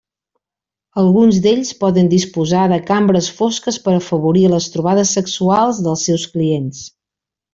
Alguns 1.01 1.35
d'ells 1.43 1.73
poden 1.83 2.07
disposar 2.13 2.63
de 2.71 2.79
cambres 2.87 3.29
fosques 3.41 3.77
per 3.85 3.95
afavorir 3.99 4.47
les 4.55 4.71
trobades 4.77 5.13
sexuals 5.21 5.83
dels 5.89 6.07
seus 6.11 6.27
clients. 6.35 6.83